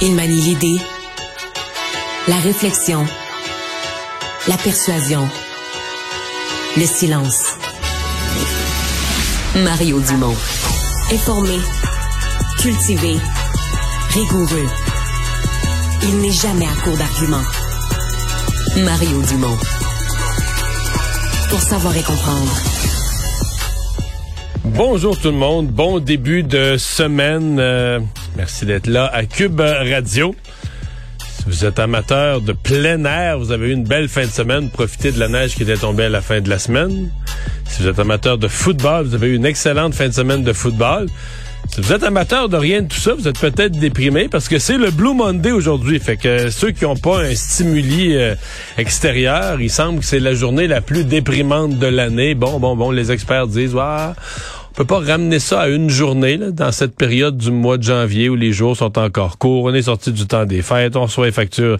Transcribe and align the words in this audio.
Il 0.00 0.14
manie 0.14 0.40
l'idée, 0.40 0.80
la 2.28 2.36
réflexion, 2.36 3.04
la 4.46 4.56
persuasion, 4.56 5.28
le 6.76 6.86
silence. 6.86 7.56
Mario 9.56 9.98
Dumont. 10.00 10.36
Informé, 11.12 11.58
cultivé, 12.60 13.16
rigoureux. 14.10 14.68
Il 16.04 16.18
n'est 16.18 16.30
jamais 16.30 16.66
à 16.66 16.82
court 16.84 16.96
d'arguments. 16.96 17.48
Mario 18.76 19.20
Dumont. 19.22 19.58
Pour 21.50 21.60
savoir 21.60 21.96
et 21.96 22.02
comprendre. 22.02 22.54
Bonjour 24.64 25.18
tout 25.18 25.32
le 25.32 25.38
monde, 25.38 25.66
bon 25.66 25.98
début 25.98 26.44
de 26.44 26.76
semaine. 26.78 27.58
Euh, 27.58 27.98
merci 28.38 28.64
d'être 28.64 28.86
là 28.86 29.10
à 29.12 29.24
Cube 29.24 29.60
Radio. 29.60 30.34
Si 31.18 31.44
vous 31.44 31.64
êtes 31.64 31.78
amateur 31.78 32.40
de 32.40 32.52
plein 32.52 33.04
air, 33.04 33.38
vous 33.38 33.50
avez 33.50 33.68
eu 33.68 33.72
une 33.72 33.84
belle 33.84 34.08
fin 34.08 34.22
de 34.22 34.30
semaine. 34.30 34.70
Profitez 34.70 35.10
de 35.10 35.18
la 35.18 35.28
neige 35.28 35.56
qui 35.56 35.64
était 35.64 35.76
tombée 35.76 36.04
à 36.04 36.08
la 36.08 36.20
fin 36.20 36.40
de 36.40 36.48
la 36.48 36.58
semaine. 36.58 37.10
Si 37.68 37.82
vous 37.82 37.88
êtes 37.88 37.98
amateur 37.98 38.38
de 38.38 38.48
football, 38.48 39.06
vous 39.06 39.14
avez 39.14 39.28
eu 39.28 39.34
une 39.34 39.44
excellente 39.44 39.94
fin 39.94 40.08
de 40.08 40.14
semaine 40.14 40.44
de 40.44 40.52
football. 40.52 41.06
Si 41.70 41.80
vous 41.80 41.92
êtes 41.92 42.02
amateur 42.02 42.48
de 42.48 42.56
rien 42.56 42.82
de 42.82 42.88
tout 42.88 42.98
ça, 42.98 43.12
vous 43.12 43.28
êtes 43.28 43.38
peut-être 43.38 43.78
déprimé 43.78 44.28
parce 44.28 44.48
que 44.48 44.58
c'est 44.58 44.78
le 44.78 44.90
Blue 44.90 45.14
Monday 45.14 45.50
aujourd'hui. 45.50 45.98
Fait 45.98 46.16
que 46.16 46.48
ceux 46.50 46.70
qui 46.70 46.84
n'ont 46.84 46.96
pas 46.96 47.22
un 47.22 47.34
stimuli 47.34 48.16
euh, 48.16 48.34
extérieur, 48.78 49.60
il 49.60 49.68
semble 49.68 49.98
que 49.98 50.04
c'est 50.04 50.20
la 50.20 50.34
journée 50.34 50.66
la 50.66 50.80
plus 50.80 51.04
déprimante 51.04 51.78
de 51.78 51.86
l'année. 51.86 52.34
Bon, 52.34 52.58
bon, 52.58 52.76
bon, 52.76 52.90
les 52.90 53.12
experts 53.12 53.48
disent, 53.48 53.74
on 53.74 54.14
peut 54.78 54.84
pas 54.84 55.00
ramener 55.00 55.40
ça 55.40 55.62
à 55.62 55.68
une 55.68 55.90
journée 55.90 56.36
là, 56.36 56.52
dans 56.52 56.70
cette 56.70 56.94
période 56.94 57.36
du 57.36 57.50
mois 57.50 57.78
de 57.78 57.82
janvier 57.82 58.28
où 58.28 58.36
les 58.36 58.52
jours 58.52 58.76
sont 58.76 58.96
encore 58.96 59.36
courts. 59.36 59.64
On 59.64 59.74
est 59.74 59.82
sorti 59.82 60.12
du 60.12 60.24
temps 60.24 60.44
des 60.44 60.62
fêtes, 60.62 60.94
on 60.94 61.02
reçoit 61.02 61.26
les 61.26 61.32
factures 61.32 61.78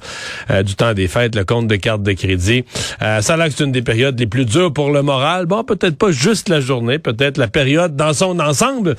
euh, 0.50 0.64
du 0.64 0.74
temps 0.74 0.94
des 0.94 1.06
fêtes, 1.06 1.36
le 1.36 1.44
compte 1.44 1.68
de 1.68 1.76
carte 1.76 2.02
de 2.02 2.10
crédit. 2.10 2.64
Euh, 3.00 3.20
ça 3.20 3.36
que 3.36 3.54
c'est 3.54 3.62
une 3.62 3.70
des 3.70 3.82
périodes 3.82 4.18
les 4.18 4.26
plus 4.26 4.44
dures 4.44 4.72
pour 4.72 4.90
le 4.90 5.02
moral. 5.02 5.46
Bon, 5.46 5.62
peut-être 5.62 5.96
pas 5.96 6.10
juste 6.10 6.48
la 6.48 6.58
journée, 6.58 6.98
peut-être 6.98 7.38
la 7.38 7.46
période 7.46 7.94
dans 7.94 8.12
son 8.12 8.40
ensemble. 8.40 8.96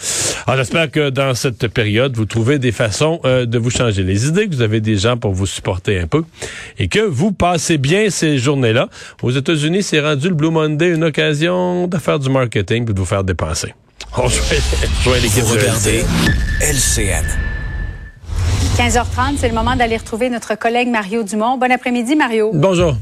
Alors 0.47 0.59
j'espère 0.59 0.89
que 0.89 1.09
dans 1.09 1.36
cette 1.36 1.67
période, 1.67 2.16
vous 2.16 2.23
trouvez 2.23 2.58
des 2.58 2.72
façons 2.72 3.20
euh, 3.25 3.45
de 3.45 3.58
vous 3.58 3.70
changer 3.70 4.03
les 4.03 4.27
idées, 4.27 4.47
que 4.47 4.55
vous 4.55 4.61
avez 4.61 4.80
des 4.80 4.95
gens 4.95 5.17
pour 5.17 5.33
vous 5.33 5.45
supporter 5.45 6.00
un 6.00 6.08
peu 6.08 6.23
et 6.77 6.88
que 6.88 7.02
vous 7.02 7.33
passez 7.33 7.77
bien 7.77 8.09
ces 8.09 8.38
journées-là. 8.38 8.88
Aux 9.22 9.31
États-Unis, 9.31 9.83
c'est 9.83 10.00
rendu 10.00 10.30
le 10.30 10.36
Blue 10.36 10.52
Monday 10.52 10.89
une 10.89 11.03
occasion 11.03 11.88
de 11.88 11.97
faire 11.97 12.17
du 12.17 12.30
marketing 12.30 12.89
et 12.89 12.94
de 12.94 12.97
vous 12.97 13.05
faire 13.05 13.25
dépenser. 13.25 13.73
On 14.17 14.27
joue 14.27 14.41
l'équipe 15.21 15.45
regardez 15.45 16.03
LCN. 16.61 17.25
15h30, 18.77 19.38
c'est 19.38 19.47
le 19.47 19.53
moment 19.53 19.75
d'aller 19.75 19.97
retrouver 19.97 20.29
notre 20.29 20.55
collègue 20.55 20.88
Mario 20.88 21.23
Dumont. 21.23 21.57
Bon 21.57 21.71
après-midi, 21.71 22.15
Mario. 22.15 22.52
Bonjour. 22.53 22.95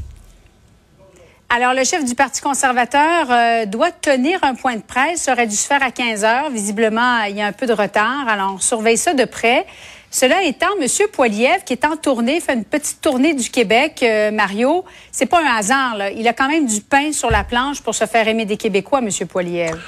Alors, 1.48 1.72
le 1.72 1.82
chef 1.84 2.04
du 2.04 2.14
Parti 2.14 2.42
conservateur 2.42 3.30
euh, 3.30 3.64
doit 3.64 3.90
tenir 3.90 4.38
un 4.44 4.54
point 4.54 4.76
de 4.76 4.82
presse. 4.82 5.22
Ça 5.22 5.32
aurait 5.32 5.46
dû 5.46 5.56
se 5.56 5.66
faire 5.66 5.82
à 5.82 5.90
15 5.90 6.24
heures. 6.24 6.50
Visiblement, 6.50 7.22
il 7.22 7.36
y 7.36 7.40
a 7.40 7.46
un 7.46 7.52
peu 7.52 7.66
de 7.66 7.72
retard. 7.72 8.28
Alors, 8.28 8.52
on 8.56 8.58
surveille 8.58 8.98
ça 8.98 9.14
de 9.14 9.24
près. 9.24 9.64
Cela 10.10 10.42
étant, 10.42 10.66
M. 10.78 10.86
Poiliev, 11.10 11.64
qui 11.64 11.72
est 11.72 11.86
en 11.86 11.96
tournée, 11.96 12.40
fait 12.40 12.52
une 12.52 12.64
petite 12.64 13.00
tournée 13.00 13.32
du 13.32 13.48
Québec, 13.50 14.00
euh, 14.02 14.30
Mario, 14.30 14.84
c'est 15.10 15.26
pas 15.26 15.40
un 15.40 15.56
hasard. 15.56 15.96
Là. 15.96 16.10
Il 16.10 16.28
a 16.28 16.34
quand 16.34 16.48
même 16.48 16.66
du 16.66 16.82
pain 16.82 17.12
sur 17.12 17.30
la 17.30 17.44
planche 17.44 17.80
pour 17.80 17.94
se 17.94 18.04
faire 18.04 18.28
aimer 18.28 18.44
des 18.44 18.58
Québécois, 18.58 19.00
M. 19.00 19.08
Poiliev. 19.26 19.78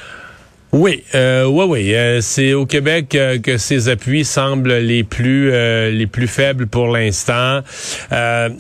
Oui, 0.73 1.03
euh, 1.17 1.47
oui, 1.47 1.65
oui. 1.69 1.95
Euh, 1.97 2.21
c'est 2.21 2.55
au 2.55 2.65
Québec 2.65 3.17
euh, 3.17 3.41
que 3.41 3.59
ces 3.59 3.89
appuis 3.89 4.25
semblent 4.25 4.75
les 4.75 5.03
plus 5.03 5.51
euh, 5.53 5.91
les 5.91 6.07
plus 6.07 6.29
faibles 6.29 6.69
pour 6.69 6.87
l'instant. 6.87 7.63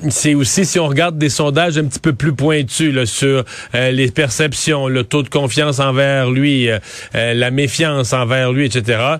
c'est 0.08 0.34
aussi 0.34 0.64
si 0.66 0.80
on 0.80 0.88
regarde 0.88 1.18
des 1.18 1.28
sondages 1.28 1.78
un 1.78 1.84
petit 1.84 2.00
peu 2.00 2.12
plus 2.12 2.32
pointus 2.32 2.92
là, 2.92 3.06
sur 3.06 3.44
les 3.74 4.10
perceptions, 4.10 4.88
le 4.88 5.04
taux 5.04 5.22
de 5.22 5.28
confiance 5.28 5.78
envers 5.78 6.30
lui, 6.30 6.68
la 7.14 7.50
méfiance 7.50 8.12
envers 8.12 8.52
lui, 8.52 8.66
etc. 8.66 9.16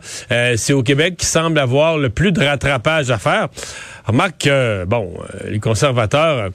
c'est 0.56 0.72
au 0.72 0.82
Québec 0.82 1.16
qui 1.18 1.26
semble 1.26 1.58
avoir 1.58 1.98
le 1.98 2.08
plus 2.08 2.32
de 2.32 2.42
rattrapage 2.42 3.10
à 3.10 3.18
faire. 3.18 3.48
Remarque 4.06 4.44
que 4.44 4.84
bon, 4.84 5.12
les 5.48 5.60
conservateurs 5.60 6.50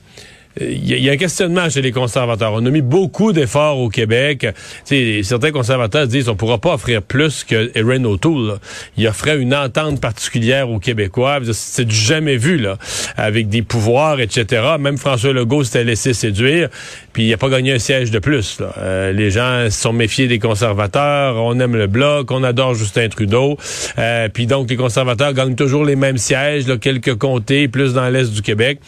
il 0.62 1.04
y, 1.04 1.10
a 1.10 1.14
un 1.14 1.18
questionnement 1.18 1.70
chez 1.70 1.82
les 1.82 1.92
conservateurs. 1.92 2.54
On 2.54 2.66
a 2.66 2.70
mis 2.70 2.82
beaucoup 2.82 3.34
d'efforts 3.34 3.80
au 3.80 3.90
Québec. 3.90 4.48
Certains 4.86 5.52
conservateurs 5.52 6.08
disent 6.08 6.30
on 6.30 6.36
pourra 6.36 6.60
pas 6.60 6.74
offrir 6.74 7.02
plus 7.02 7.44
que 7.44 7.72
Erin 7.76 8.04
O'Toole. 8.06 8.60
Il 8.98 9.08
offrait 9.08 9.38
une 9.38 9.54
entente 9.54 10.00
particulière 10.00 10.70
aux 10.70 10.80
Québécois. 10.80 11.40
C'est 11.52 11.86
du 11.86 11.96
jamais 11.96 12.38
vu, 12.38 12.58
là, 12.58 12.78
avec 13.18 13.50
des 13.50 13.64
pouvoirs, 13.64 14.20
etc. 14.22 14.62
Même 14.80 14.98
François 14.98 15.34
Legault 15.34 15.64
s'était 15.64 15.84
laissé 15.84 16.14
séduire, 16.14 16.70
puis 17.12 17.28
il 17.28 17.34
a 17.34 17.38
pas 17.38 17.50
gagné 17.50 17.74
un 17.74 17.80
siège 17.80 18.12
de 18.12 18.20
plus. 18.20 18.60
Là. 18.60 18.74
Euh, 18.78 19.12
les 19.12 19.32
gens 19.32 19.70
sont 19.70 19.94
méfiés 19.94 20.28
des 20.28 20.40
conservateurs. 20.40 21.36
On 21.36 21.60
aime 21.60 21.76
le 21.76 21.88
Bloc, 21.88 22.32
on 22.32 22.44
adore 22.44 22.76
Justin 22.76 23.10
Trudeau. 23.10 23.58
Euh, 23.98 24.30
puis 24.30 24.48
donc, 24.48 24.70
les 24.70 24.78
conservateurs 24.78 25.34
gagnent 25.34 25.56
toujours 25.56 25.86
les 25.86 25.96
mêmes 25.96 26.18
sièges, 26.18 26.68
là, 26.68 26.78
quelques 26.78 27.16
comtés, 27.16 27.68
plus 27.68 27.94
dans 27.94 28.10
l'Est 28.10 28.34
du 28.34 28.42
Québec. 28.42 28.80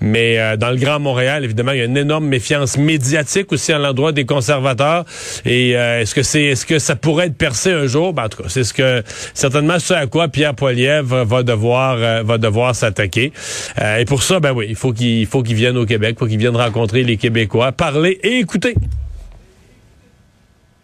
Mais 0.00 0.38
euh, 0.38 0.56
dans 0.56 0.70
le 0.70 0.76
Grand 0.76 1.00
Montréal, 1.08 1.42
évidemment, 1.42 1.72
il 1.72 1.78
y 1.78 1.80
a 1.80 1.86
une 1.86 1.96
énorme 1.96 2.26
méfiance 2.26 2.76
médiatique 2.76 3.50
aussi 3.50 3.72
à 3.72 3.78
l'endroit 3.78 4.12
des 4.12 4.26
conservateurs. 4.26 5.06
Et 5.46 5.74
euh, 5.74 6.02
est-ce 6.02 6.14
que 6.14 6.22
c'est 6.22 6.42
est-ce 6.44 6.66
que 6.66 6.78
ça 6.78 6.96
pourrait 6.96 7.28
être 7.28 7.38
percé 7.38 7.72
un 7.72 7.86
jour? 7.86 8.12
Ben, 8.12 8.24
En 8.24 8.28
tout 8.28 8.42
cas, 8.42 8.48
c'est 8.50 8.62
ce 8.62 8.74
que 8.74 9.02
certainement 9.32 9.78
ce 9.78 9.94
à 9.94 10.06
quoi 10.06 10.28
Pierre 10.28 10.54
Poilievre 10.54 11.24
va 11.24 11.42
devoir 11.42 11.96
euh, 11.98 12.22
va 12.22 12.36
devoir 12.36 12.74
s'attaquer. 12.74 13.32
Euh, 13.80 13.96
et 13.96 14.04
pour 14.04 14.22
ça, 14.22 14.38
ben 14.38 14.52
oui, 14.52 14.66
il 14.68 14.76
faut 14.76 14.92
qu'il 14.92 15.24
faut 15.26 15.42
qu'il 15.42 15.54
vienne 15.56 15.78
au 15.78 15.86
Québec, 15.86 16.16
il 16.16 16.18
faut 16.18 16.26
qu'il 16.26 16.38
vienne 16.38 16.56
rencontrer 16.56 17.04
les 17.04 17.16
Québécois, 17.16 17.72
parler 17.72 18.20
et 18.22 18.38
écouter. 18.38 18.74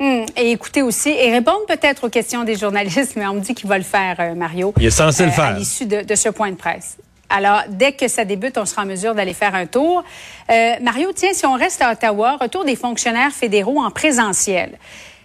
Hum, 0.00 0.24
et 0.38 0.52
écouter 0.52 0.80
aussi 0.80 1.10
et 1.10 1.32
répondre 1.32 1.66
peut-être 1.68 2.04
aux 2.04 2.10
questions 2.10 2.44
des 2.44 2.56
journalistes, 2.56 3.12
mais 3.16 3.26
on 3.26 3.34
me 3.34 3.40
dit 3.40 3.54
qu'il 3.54 3.68
va 3.68 3.76
le 3.76 3.84
faire, 3.84 4.16
Mario. 4.34 4.72
Il 4.78 4.86
est 4.86 4.90
censé 4.90 5.26
le 5.26 5.32
faire. 5.32 5.44
À 5.44 5.58
l'issue 5.58 5.84
de, 5.84 6.00
de 6.00 6.14
ce 6.14 6.30
point 6.30 6.50
de 6.50 6.56
presse. 6.56 6.96
Alors, 7.36 7.62
dès 7.68 7.90
que 7.90 8.06
ça 8.06 8.24
débute, 8.24 8.56
on 8.58 8.64
sera 8.64 8.82
en 8.82 8.86
mesure 8.86 9.12
d'aller 9.12 9.34
faire 9.34 9.56
un 9.56 9.66
tour. 9.66 10.04
Euh, 10.52 10.74
Mario, 10.80 11.10
tiens, 11.12 11.32
si 11.32 11.44
on 11.44 11.54
reste 11.54 11.82
à 11.82 11.90
Ottawa, 11.90 12.36
retour 12.40 12.64
des 12.64 12.76
fonctionnaires 12.76 13.32
fédéraux 13.32 13.80
en 13.80 13.90
présentiel. 13.90 14.78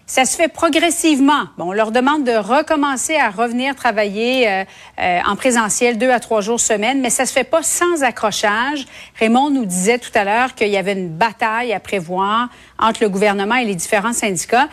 Ça 0.07 0.25
se 0.25 0.35
fait 0.35 0.47
progressivement. 0.47 1.43
Bon, 1.59 1.65
on 1.65 1.71
leur 1.71 1.91
demande 1.91 2.23
de 2.23 2.31
recommencer 2.31 3.15
à 3.15 3.29
revenir 3.29 3.75
travailler 3.75 4.49
euh, 4.49 4.63
euh, 4.99 5.19
en 5.23 5.35
présentiel 5.35 5.99
deux 5.99 6.09
à 6.09 6.19
trois 6.19 6.41
jours 6.41 6.59
semaine, 6.59 6.99
mais 6.99 7.11
ça 7.11 7.27
se 7.27 7.31
fait 7.31 7.43
pas 7.43 7.61
sans 7.61 8.01
accrochage. 8.01 8.87
Raymond 9.19 9.51
nous 9.51 9.65
disait 9.65 9.99
tout 9.99 10.09
à 10.15 10.23
l'heure 10.23 10.55
qu'il 10.55 10.69
y 10.69 10.77
avait 10.77 10.93
une 10.93 11.09
bataille 11.09 11.73
à 11.73 11.79
prévoir 11.79 12.49
entre 12.79 13.03
le 13.03 13.09
gouvernement 13.09 13.53
et 13.53 13.65
les 13.65 13.75
différents 13.75 14.13
syndicats. 14.13 14.67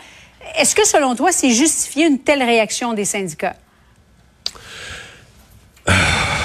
Est-ce 0.57 0.75
que, 0.75 0.87
selon 0.87 1.13
toi, 1.13 1.31
c'est 1.31 1.51
justifié 1.51 2.07
une 2.07 2.17
telle 2.17 2.41
réaction 2.41 2.93
des 2.93 3.05
syndicats? 3.05 3.57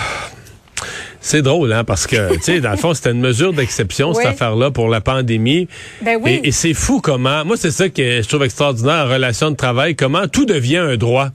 C'est 1.25 1.41
drôle, 1.41 1.72
hein, 1.72 1.84
parce 1.84 2.09
que, 2.09 2.34
tu 2.34 2.43
sais, 2.43 2.60
dans 2.60 2.72
le 2.72 2.77
fond, 2.77 2.94
c'était 2.94 3.12
une 3.12 3.21
mesure 3.21 3.53
d'exception, 3.53 4.12
cette 4.12 4.27
affaire-là, 4.27 4.72
pour 4.72 4.88
la 4.88 5.00
pandémie. 5.00 5.69
Ben 6.03 6.19
oui. 6.21 6.41
Et, 6.43 6.50
c'est 6.50 6.75
fou 6.75 7.00
comment, 7.00 7.44
moi, 7.44 7.56
c'est 7.56 7.71
ça 7.71 7.88
que 7.88 8.21
je 8.21 8.28
trouve 8.28 8.43
extraordinaire 8.43 9.06
en 9.06 9.09
relation 9.09 9.53
de 9.53 9.56
travail, 9.56 9.94
comment 9.94 10.27
tout 10.27 10.44
devient 10.44 10.78
un 10.78 10.97
droit. 10.97 11.28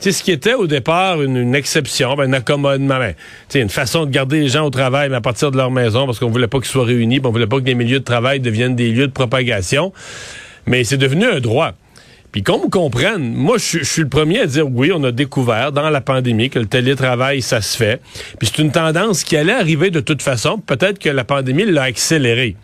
Tu 0.00 0.04
sais, 0.04 0.12
ce 0.12 0.22
qui 0.22 0.32
était 0.32 0.54
au 0.54 0.66
départ 0.66 1.22
une, 1.22 1.54
exception, 1.54 2.14
ben, 2.14 2.30
un 2.30 2.32
accommodement, 2.32 2.98
ben, 2.98 3.14
sais, 3.50 3.60
une 3.60 3.68
façon 3.68 4.06
de 4.06 4.10
garder 4.10 4.40
les 4.40 4.48
gens 4.48 4.64
au 4.64 4.70
travail, 4.70 5.10
mais 5.10 5.16
à 5.16 5.20
partir 5.20 5.50
de 5.50 5.58
leur 5.58 5.70
maison, 5.70 6.06
parce 6.06 6.18
qu'on 6.18 6.30
voulait 6.30 6.46
pas 6.46 6.58
qu'ils 6.58 6.68
soient 6.68 6.86
réunis, 6.86 7.20
on 7.22 7.30
voulait 7.30 7.46
pas 7.46 7.60
que 7.60 7.66
les 7.66 7.74
milieux 7.74 8.00
de 8.00 8.04
travail 8.04 8.40
deviennent 8.40 8.76
des 8.76 8.90
lieux 8.90 9.08
de 9.08 9.12
propagation. 9.12 9.92
Mais 10.64 10.84
c'est 10.84 10.96
devenu 10.96 11.26
un 11.26 11.40
droit. 11.40 11.74
Puis 12.32 12.42
qu'on 12.42 12.64
me 12.64 12.68
comprenne, 12.68 13.32
moi, 13.34 13.56
je, 13.58 13.82
suis 13.82 14.02
le 14.02 14.08
premier 14.08 14.40
à 14.40 14.46
dire 14.46 14.66
oui, 14.70 14.90
on 14.94 15.02
a 15.04 15.12
découvert 15.12 15.72
dans 15.72 15.88
la 15.88 16.00
pandémie 16.00 16.50
que 16.50 16.58
le 16.58 16.66
télétravail, 16.66 17.40
ça 17.40 17.60
se 17.60 17.76
fait. 17.76 18.00
Puis 18.38 18.50
c'est 18.52 18.62
une 18.62 18.70
tendance 18.70 19.24
qui 19.24 19.36
allait 19.36 19.52
arriver 19.52 19.90
de 19.90 20.00
toute 20.00 20.22
façon. 20.22 20.58
Peut-être 20.58 20.98
que 20.98 21.08
la 21.08 21.24
pandémie 21.24 21.64
l'a 21.64 21.84
accéléré. 21.84 22.56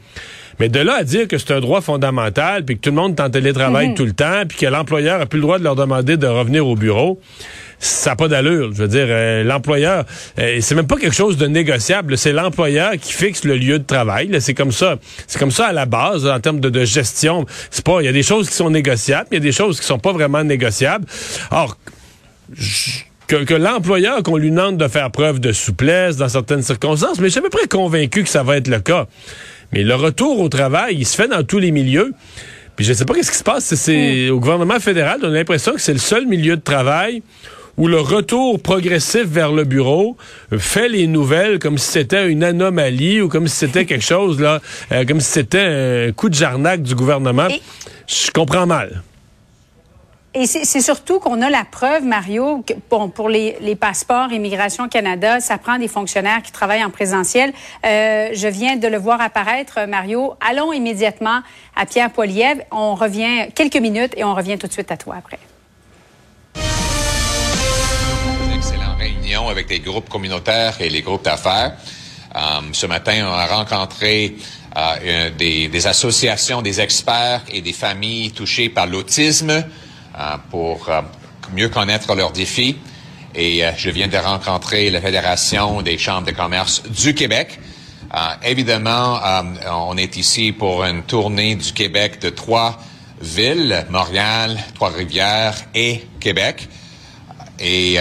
Mais 0.60 0.68
de 0.68 0.80
là 0.80 0.96
à 1.00 1.04
dire 1.04 1.26
que 1.26 1.38
c'est 1.38 1.52
un 1.52 1.60
droit 1.60 1.80
fondamental, 1.80 2.64
puis 2.64 2.76
que 2.76 2.80
tout 2.80 2.90
le 2.90 2.96
monde 2.96 3.18
est 3.18 3.22
en 3.22 3.30
télétravail 3.30 3.88
mhm. 3.88 3.94
tout 3.94 4.04
le 4.04 4.12
temps, 4.12 4.42
puis 4.48 4.58
que 4.58 4.66
l'employeur 4.66 5.20
a 5.20 5.26
plus 5.26 5.38
le 5.38 5.42
droit 5.42 5.58
de 5.58 5.64
leur 5.64 5.76
demander 5.76 6.16
de 6.16 6.26
revenir 6.26 6.66
au 6.66 6.76
bureau, 6.76 7.20
ça 7.78 8.10
n'a 8.10 8.16
pas 8.16 8.28
d'allure. 8.28 8.70
Je 8.72 8.82
veux 8.82 8.88
dire, 8.88 9.06
euh, 9.08 9.44
l'employeur, 9.44 10.04
euh, 10.38 10.58
c'est 10.60 10.74
même 10.74 10.86
pas 10.86 10.96
quelque 10.96 11.14
chose 11.14 11.36
de 11.36 11.46
négociable. 11.46 12.16
C'est 12.16 12.32
l'employeur 12.32 12.92
qui 13.00 13.12
fixe 13.12 13.44
le 13.44 13.56
lieu 13.56 13.78
de 13.78 13.84
travail. 13.84 14.30
C'est 14.40 14.54
comme 14.54 14.72
ça. 14.72 14.96
C'est 15.26 15.38
comme 15.38 15.50
ça 15.50 15.66
à 15.66 15.72
la 15.72 15.86
base 15.86 16.26
en 16.26 16.40
termes 16.40 16.60
de, 16.60 16.84
gestion. 16.84 17.46
C'est 17.70 17.84
pas. 17.84 18.00
Il 18.00 18.06
y 18.06 18.08
a 18.08 18.12
des 18.12 18.22
choses 18.22 18.48
qui 18.48 18.54
sont 18.56 18.70
négociables, 18.70 19.28
il 19.30 19.34
y 19.34 19.38
a 19.38 19.40
des 19.40 19.52
choses 19.52 19.80
qui 19.80 19.86
sont 19.86 19.98
pas 19.98 20.12
vraiment 20.12 20.44
négociables. 20.44 21.06
Or, 21.50 21.76
que, 23.26 23.54
l'employeur, 23.54 24.22
qu'on 24.22 24.36
lui 24.36 24.50
demande 24.50 24.76
de 24.76 24.88
faire 24.88 25.10
preuve 25.10 25.40
de 25.40 25.52
souplesse 25.52 26.16
dans 26.16 26.28
certaines 26.28 26.62
circonstances, 26.62 27.18
mais 27.18 27.26
je 27.26 27.30
suis 27.30 27.38
à 27.38 27.42
peu 27.42 27.50
près 27.50 27.66
convaincu 27.66 28.22
que 28.22 28.28
ça 28.28 28.42
va 28.42 28.56
être 28.56 28.68
le 28.68 28.80
cas. 28.80 29.06
Mais 29.72 29.82
le 29.82 29.94
retour 29.94 30.40
au 30.40 30.48
travail, 30.48 30.96
il 30.98 31.06
se 31.06 31.16
fait 31.16 31.28
dans 31.28 31.42
tous 31.42 31.58
les 31.58 31.70
milieux. 31.70 32.12
Puis 32.76 32.84
je 32.84 32.92
sais 32.92 33.04
pas 33.04 33.14
qu'est-ce 33.14 33.30
qui 33.30 33.38
se 33.38 33.44
passe. 33.44 33.74
C'est 33.74 34.30
au 34.30 34.40
gouvernement 34.40 34.78
fédéral, 34.80 35.20
on 35.22 35.28
a 35.28 35.30
l'impression 35.30 35.72
que 35.72 35.80
c'est 35.80 35.92
le 35.92 35.98
seul 35.98 36.26
milieu 36.26 36.56
de 36.56 36.62
travail 36.62 37.22
où 37.76 37.88
le 37.88 38.00
retour 38.00 38.60
progressif 38.60 39.24
vers 39.24 39.52
le 39.52 39.64
bureau 39.64 40.16
fait 40.56 40.88
les 40.88 41.06
nouvelles 41.06 41.58
comme 41.58 41.78
si 41.78 41.90
c'était 41.90 42.28
une 42.28 42.44
anomalie 42.44 43.20
ou 43.20 43.28
comme 43.28 43.48
si 43.48 43.56
c'était 43.56 43.84
quelque 43.84 44.04
chose, 44.04 44.40
là, 44.40 44.60
euh, 44.92 45.04
comme 45.04 45.20
si 45.20 45.30
c'était 45.30 46.08
un 46.08 46.12
coup 46.12 46.28
de 46.28 46.34
jarnac 46.34 46.82
du 46.82 46.94
gouvernement. 46.94 47.48
Je 48.06 48.30
comprends 48.30 48.66
mal. 48.66 49.02
Et 50.36 50.46
c'est 50.46 50.80
surtout 50.80 51.20
qu'on 51.20 51.40
a 51.42 51.48
la 51.48 51.64
preuve, 51.64 52.04
Mario, 52.04 52.64
que 52.66 52.74
bon, 52.90 53.08
pour 53.08 53.28
les, 53.28 53.56
les, 53.60 53.76
passeports 53.76 54.32
Immigration 54.32 54.88
Canada, 54.88 55.38
ça 55.38 55.58
prend 55.58 55.78
des 55.78 55.86
fonctionnaires 55.86 56.42
qui 56.42 56.50
travaillent 56.50 56.84
en 56.84 56.90
présentiel. 56.90 57.52
Euh, 57.86 58.30
je 58.32 58.48
viens 58.48 58.74
de 58.74 58.88
le 58.88 58.98
voir 58.98 59.20
apparaître, 59.20 59.86
Mario. 59.86 60.34
Allons 60.40 60.72
immédiatement 60.72 61.42
à 61.76 61.86
Pierre 61.86 62.10
Poilievre. 62.10 62.62
On 62.72 62.96
revient 62.96 63.46
quelques 63.54 63.76
minutes 63.76 64.14
et 64.16 64.24
on 64.24 64.34
revient 64.34 64.58
tout 64.58 64.66
de 64.66 64.72
suite 64.72 64.90
à 64.90 64.96
toi 64.96 65.14
après. 65.18 65.38
Avec 69.48 69.70
les 69.70 69.80
groupes 69.80 70.08
communautaires 70.08 70.74
et 70.80 70.88
les 70.88 71.02
groupes 71.02 71.24
d'affaires. 71.24 71.72
Euh, 72.34 72.60
ce 72.72 72.86
matin, 72.86 73.26
on 73.28 73.32
a 73.32 73.46
rencontré 73.46 74.36
euh, 74.76 75.30
des, 75.30 75.86
associations, 75.86 76.62
des 76.62 76.80
experts 76.80 77.42
et 77.50 77.60
des 77.60 77.72
familles 77.72 78.32
touchées 78.32 78.68
par 78.68 78.86
l'autisme. 78.86 79.50
Euh, 79.50 80.36
pour 80.50 80.88
mieux 81.52 81.68
connaître 81.68 82.14
leurs 82.14 82.32
défis. 82.32 82.76
Et 83.34 83.62
je 83.76 83.90
viens 83.90 84.06
de 84.06 84.16
rencontrer 84.16 84.90
la 84.90 85.00
Fédération 85.00 85.82
des 85.82 85.98
chambres 85.98 86.26
de 86.28 86.32
commerce 86.32 86.84
du 86.84 87.14
Québec. 87.14 87.58
évidemment, 88.44 89.20
on 89.72 89.96
est 89.96 90.16
ici 90.16 90.52
pour 90.52 90.84
une 90.84 91.02
tournée 91.02 91.56
du 91.56 91.72
Québec 91.72 92.20
de 92.20 92.30
trois 92.30 92.78
villes, 93.20 93.84
Montréal, 93.90 94.56
Trois-Rivières 94.74 95.56
et 95.74 96.06
Québec. 96.20 96.68
Et 97.58 97.98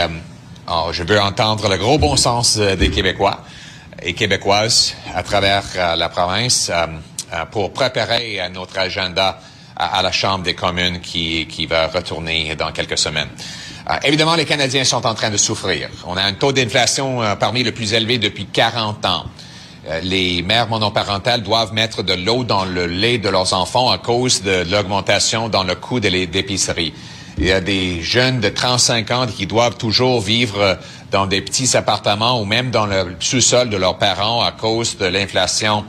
je 0.92 1.04
veux 1.04 1.20
entendre 1.20 1.70
le 1.70 1.78
gros 1.78 1.98
bon 1.98 2.16
sens 2.16 2.58
des 2.58 2.90
Québécois 2.90 3.42
et 4.02 4.14
Québécoises 4.14 4.96
à 5.14 5.24
travers 5.24 5.64
la 5.98 6.10
province 6.10 6.72
pour 7.52 7.74
préparer 7.74 8.40
notre 8.54 8.80
agenda 8.80 9.40
à, 9.76 10.02
la 10.02 10.12
Chambre 10.12 10.44
des 10.44 10.54
communes 10.54 11.00
qui, 11.00 11.48
qui 11.48 11.66
va 11.66 11.88
retourner 11.88 12.56
dans 12.56 12.72
quelques 12.72 12.98
semaines. 12.98 13.30
Euh, 13.90 13.96
évidemment, 14.04 14.36
les 14.36 14.46
Canadiens 14.46 14.84
sont 14.84 15.06
en 15.06 15.14
train 15.14 15.30
de 15.30 15.38
souffrir. 15.38 15.90
On 16.08 16.16
a 16.16 16.24
un 16.24 16.34
taux 16.34 16.54
d'inflation 16.54 17.22
euh, 17.22 17.36
parmi 17.36 17.64
les 17.64 17.72
plus 17.72 17.94
élevés 17.94 18.18
depuis 18.18 18.46
40 18.46 19.06
ans. 19.06 19.26
Euh, 19.90 20.00
les 20.02 20.42
mères 20.42 20.70
monoparentales 20.70 21.44
doivent 21.44 21.74
mettre 21.74 22.02
de 22.02 22.14
l'eau 22.14 22.46
dans 22.46 22.64
le 22.64 22.86
lait 22.86 23.18
de 23.18 23.28
leurs 23.28 23.54
enfants 23.54 23.92
à 23.92 23.98
cause 23.98 24.42
de 24.42 24.64
l'augmentation 24.72 25.50
dans 25.50 25.64
le 25.64 25.76
coût 25.76 26.00
de 26.00 26.08
l'épicerie. 26.08 26.94
Il 27.44 27.50
y 27.50 27.52
a 27.52 27.60
des 27.60 28.02
jeunes 28.02 28.40
de 28.40 28.48
35 28.48 29.12
ans 29.12 29.28
qui 29.28 29.48
doivent 29.48 29.76
toujours 29.76 30.22
vivre 30.22 30.80
dans 31.12 31.26
des 31.26 31.42
petits 31.42 31.76
appartements 31.76 32.40
ou 32.40 32.46
même 32.46 32.72
dans 32.72 32.86
le 32.86 33.18
sous-sol 33.20 33.70
de 33.70 33.76
leurs 33.76 33.98
parents 33.98 34.42
à 34.42 34.54
cause 34.54 34.98
de 34.98 35.08
l'inflation 35.08 35.84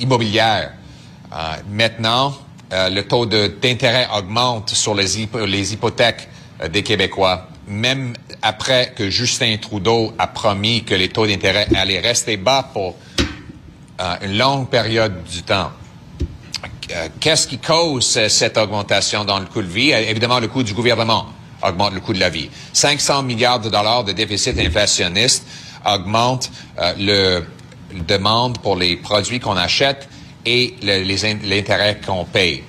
immobilière. 0.00 0.72
Euh, 1.32 1.36
maintenant, 1.70 2.34
euh, 2.72 2.90
le 2.90 3.06
taux 3.06 3.26
d'intérêt 3.26 4.08
augmente 4.12 4.70
sur 4.70 4.96
les, 4.96 5.20
hypothèques 5.72 6.28
euh, 6.60 6.66
des 6.66 6.82
Québécois, 6.82 7.46
même 7.68 8.14
après 8.42 8.94
que 8.96 9.08
Justin 9.08 9.56
Trudeau 9.58 10.14
a 10.18 10.26
promis 10.26 10.82
que 10.82 10.96
les 10.96 11.10
taux 11.10 11.28
d'intérêt 11.28 11.68
allaient 11.76 12.00
rester 12.00 12.36
bas 12.36 12.68
pour 12.72 12.96
une 14.20 14.36
longue 14.36 14.68
période 14.68 15.22
du 15.22 15.44
temps. 15.44 15.70
Qu'est-ce 17.20 17.46
qui 17.46 17.58
cause 17.58 18.06
cette 18.28 18.58
augmentation 18.58 19.24
dans 19.24 19.38
le 19.38 19.46
coût 19.46 19.62
de 19.62 19.68
vie? 19.68 19.92
Évidemment, 19.92 20.40
le 20.40 20.48
coût 20.48 20.62
du 20.62 20.74
gouvernement 20.74 21.26
augmente 21.62 21.94
le 21.94 22.00
coût 22.00 22.12
de 22.12 22.20
la 22.20 22.30
vie. 22.30 22.50
500 22.72 23.22
milliards 23.22 23.60
de 23.60 23.68
dollars 23.68 24.04
de 24.04 24.12
déficit 24.12 24.58
inflationniste 24.58 25.46
augmente 25.86 26.50
le 26.98 27.44
demande 28.08 28.58
pour 28.58 28.76
les 28.76 28.96
produits 28.96 29.40
qu'on 29.40 29.56
achète 29.56 30.08
et 30.44 30.74
l'intérêt 30.82 32.00
qu'on 32.04 32.24
paye. 32.24 32.62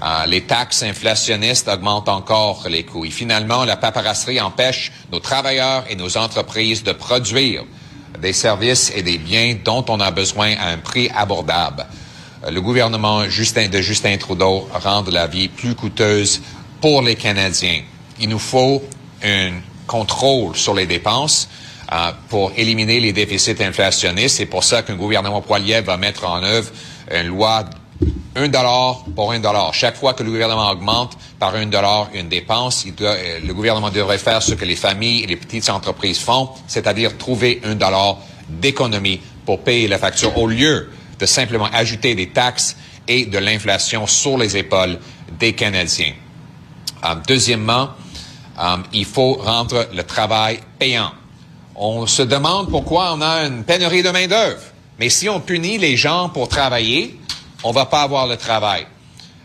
Euh, 0.00 0.26
les 0.26 0.42
taxes 0.42 0.84
inflationnistes 0.84 1.68
augmentent 1.68 2.08
encore 2.08 2.66
les 2.68 2.84
coûts. 2.84 3.04
Et 3.04 3.10
finalement, 3.10 3.64
la 3.64 3.76
paperasserie 3.76 4.40
empêche 4.40 4.92
nos 5.10 5.18
travailleurs 5.18 5.84
et 5.90 5.96
nos 5.96 6.16
entreprises 6.16 6.84
de 6.84 6.92
produire 6.92 7.64
des 8.20 8.32
services 8.32 8.92
et 8.94 9.02
des 9.02 9.18
biens 9.18 9.56
dont 9.64 9.84
on 9.88 9.98
a 10.00 10.10
besoin 10.10 10.54
à 10.56 10.68
un 10.68 10.78
prix 10.78 11.10
abordable. 11.14 11.86
Euh, 12.44 12.50
le 12.50 12.60
gouvernement 12.60 13.24
Justin, 13.24 13.68
de 13.68 13.80
Justin 13.80 14.16
Trudeau 14.16 14.68
rend 14.72 15.04
la 15.10 15.26
vie 15.26 15.48
plus 15.48 15.74
coûteuse 15.74 16.40
pour 16.80 17.02
les 17.02 17.16
Canadiens. 17.16 17.82
Il 18.20 18.28
nous 18.28 18.38
faut 18.38 18.82
un 19.24 19.52
contrôle 19.86 20.56
sur 20.56 20.74
les 20.74 20.86
dépenses 20.86 21.48
euh, 21.92 22.12
pour 22.28 22.52
éliminer 22.56 23.00
les 23.00 23.12
déficits 23.12 23.62
inflationnistes. 23.62 24.36
C'est 24.36 24.46
pour 24.46 24.64
ça 24.64 24.82
qu'un 24.82 24.96
gouvernement 24.96 25.40
poilier 25.40 25.80
va 25.80 25.96
mettre 25.96 26.26
en 26.26 26.42
œuvre 26.42 26.70
une 27.10 27.28
loi 27.28 27.64
un 28.36 28.46
dollar 28.46 29.04
pour 29.16 29.32
un 29.32 29.40
dollar. 29.40 29.74
Chaque 29.74 29.96
fois 29.96 30.14
que 30.14 30.22
le 30.22 30.30
gouvernement 30.30 30.70
augmente 30.70 31.18
par 31.40 31.56
un 31.56 31.66
dollar 31.66 32.08
une 32.14 32.28
dépense, 32.28 32.86
euh, 33.00 33.40
le 33.44 33.54
gouvernement 33.54 33.90
devrait 33.90 34.18
faire 34.18 34.42
ce 34.42 34.54
que 34.54 34.64
les 34.64 34.76
familles 34.76 35.24
et 35.24 35.26
les 35.26 35.36
petites 35.36 35.68
entreprises 35.70 36.20
font, 36.20 36.50
c'est-à-dire 36.68 37.18
trouver 37.18 37.60
un 37.64 37.74
dollar 37.74 38.18
d'économie 38.48 39.20
pour 39.44 39.60
payer 39.60 39.88
la 39.88 39.98
facture 39.98 40.38
au 40.38 40.46
lieu 40.46 40.88
de 41.18 41.26
simplement 41.26 41.68
ajouter 41.72 42.14
des 42.14 42.28
taxes 42.30 42.76
et 43.06 43.26
de 43.26 43.38
l'inflation 43.38 44.06
sur 44.06 44.38
les 44.38 44.56
épaules 44.56 44.98
des 45.38 45.54
Canadiens. 45.54 46.12
Euh, 47.04 47.14
deuxièmement, 47.26 47.90
euh, 48.58 48.76
il 48.92 49.04
faut 49.04 49.34
rendre 49.34 49.86
le 49.92 50.02
travail 50.02 50.60
payant. 50.78 51.12
On 51.74 52.06
se 52.06 52.22
demande 52.22 52.70
pourquoi 52.70 53.14
on 53.14 53.20
a 53.20 53.46
une 53.46 53.64
pénurie 53.64 54.02
de 54.02 54.10
main-d'œuvre. 54.10 54.60
Mais 54.98 55.08
si 55.08 55.28
on 55.28 55.40
punit 55.40 55.78
les 55.78 55.96
gens 55.96 56.28
pour 56.28 56.48
travailler, 56.48 57.18
on 57.62 57.70
va 57.70 57.86
pas 57.86 58.02
avoir 58.02 58.26
le 58.26 58.36
travail. 58.36 58.86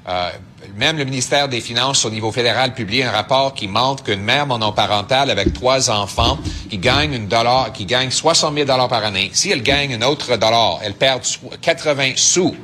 Euh, 0.08 0.32
même 0.76 0.98
le 0.98 1.06
ministère 1.06 1.48
des 1.48 1.62
Finances 1.62 2.04
au 2.06 2.10
niveau 2.10 2.32
fédéral 2.32 2.74
publie 2.74 3.04
un 3.04 3.12
rapport 3.12 3.54
qui 3.54 3.68
montre 3.68 4.04
qu'une 4.04 4.22
mère 4.22 4.48
monoparentale 4.48 5.30
avec 5.30 5.54
trois 5.54 5.90
enfants 5.92 6.38
qui 6.70 6.78
gagne 6.78 7.14
une 7.14 7.28
gagne 7.28 8.12
60 8.12 8.54
000 8.54 8.66
dollars 8.66 8.88
par 8.88 9.04
année, 9.04 9.30
si 9.34 9.52
elle 9.52 9.62
gagne 9.62 9.96
un 9.96 10.02
autre 10.02 10.36
dollar, 10.38 10.80
elle 10.84 10.94
perd 10.94 11.22
80 11.62 12.14
sous 12.16 12.56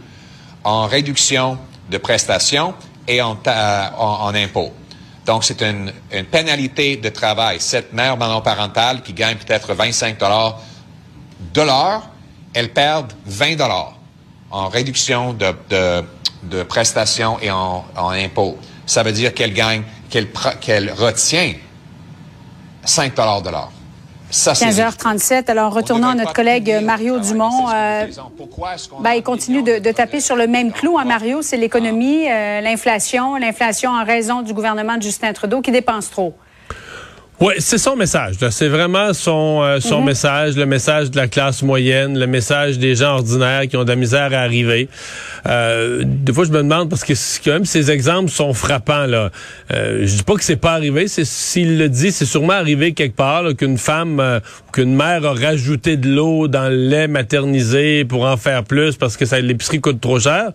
en 0.63 0.87
réduction 0.87 1.57
de 1.89 1.97
prestations 1.97 2.73
et 3.07 3.21
en, 3.21 3.37
impôts. 4.33 4.73
Donc, 5.25 5.43
c'est 5.43 5.61
une, 5.61 5.91
pénalité 6.31 6.97
de 6.97 7.09
travail. 7.09 7.57
Cette 7.59 7.93
mère 7.93 8.17
monoparentale 8.17 9.01
qui 9.01 9.13
gagne 9.13 9.37
peut-être 9.37 9.73
25 9.73 10.17
dollars 10.17 10.59
de 11.53 11.61
l'heure, 11.61 12.09
elles 12.53 12.71
perdent 12.71 13.13
20 13.25 13.55
dollars 13.55 13.93
en 14.51 14.67
réduction 14.67 15.33
de, 15.33 16.03
de, 16.43 16.63
prestations 16.63 17.37
et 17.41 17.51
en, 17.51 17.85
en 17.95 18.09
impôts. 18.09 18.57
Ça 18.85 19.03
veut 19.03 19.11
dire 19.11 19.33
qu'elle 19.33 19.53
gagne, 19.53 19.83
qu'elle 20.09 20.27
qu'elle 20.61 20.91
retient 20.91 21.53
5 22.83 23.15
dollars 23.15 23.41
de 23.41 23.49
l'heure. 23.49 23.71
15h37. 24.31 25.49
Alors, 25.49 25.73
retournons 25.73 26.09
à 26.09 26.15
notre 26.15 26.33
collègue 26.33 26.79
Mario 26.83 27.19
Dumont. 27.19 27.69
Euh, 27.73 28.05
ben, 28.99 29.13
il 29.13 29.23
continue 29.23 29.63
de, 29.63 29.79
de, 29.79 29.91
taper 29.91 30.21
sur 30.21 30.35
le 30.35 30.47
même 30.47 30.71
clou, 30.71 30.99
hein, 30.99 31.05
Mario. 31.05 31.41
C'est 31.41 31.57
l'économie, 31.57 32.29
euh, 32.29 32.61
l'inflation, 32.61 33.37
l'inflation 33.37 33.91
en 33.91 34.05
raison 34.05 34.41
du 34.41 34.53
gouvernement 34.53 34.97
de 34.97 35.01
Justin 35.01 35.33
Trudeau 35.33 35.61
qui 35.61 35.71
dépense 35.71 36.11
trop. 36.11 36.35
Oui, 37.41 37.53
c'est 37.59 37.77
son 37.77 37.95
message. 37.95 38.35
C'est 38.49 38.67
vraiment 38.67 39.13
son 39.13 39.61
euh, 39.63 39.79
son 39.79 40.01
mhm. 40.01 40.07
message, 40.07 40.57
le 40.57 40.65
message 40.65 41.09
de 41.09 41.15
la 41.15 41.29
classe 41.29 41.63
moyenne, 41.63 42.19
le 42.19 42.27
message 42.27 42.77
des 42.79 42.95
gens 42.95 43.13
ordinaires 43.15 43.65
qui 43.69 43.77
ont 43.77 43.85
de 43.85 43.89
la 43.89 43.95
misère 43.95 44.33
à 44.33 44.39
arriver. 44.39 44.89
Euh, 45.47 46.03
des 46.05 46.33
fois, 46.33 46.43
je 46.43 46.51
me 46.51 46.57
demande 46.57 46.89
parce 46.89 47.05
que 47.05 47.13
quand 47.45 47.51
même 47.51 47.65
ces 47.65 47.91
exemples 47.91 48.29
sont 48.29 48.53
frappants 48.53 49.05
là. 49.05 49.29
Euh, 49.71 50.01
je 50.05 50.17
dis 50.17 50.23
pas 50.23 50.33
que 50.33 50.43
c'est 50.43 50.57
pas 50.57 50.73
arrivé. 50.73 51.07
C'est 51.07 51.25
s'il 51.25 51.77
le 51.77 51.87
dit, 51.87 52.11
c'est 52.11 52.25
sûrement 52.25 52.53
arrivé 52.53 52.91
quelque 52.91 53.15
part 53.15 53.45
qu'une 53.57 53.77
femme, 53.77 54.19
euh, 54.19 54.41
qu'une 54.73 54.93
mère 54.93 55.25
a 55.25 55.33
rajouté 55.33 55.95
de 55.95 56.09
l'eau 56.09 56.49
dans 56.49 56.67
le 56.67 56.75
lait 56.75 57.07
maternisé 57.07 58.03
pour 58.03 58.25
en 58.25 58.35
faire 58.35 58.65
plus 58.65 58.97
parce 58.97 59.15
que 59.15 59.25
ça 59.25 59.39
l'épicerie 59.39 59.79
coûte 59.79 60.01
trop 60.01 60.19
cher. 60.19 60.51